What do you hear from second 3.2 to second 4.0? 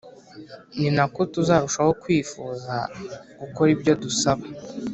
gukora ibyo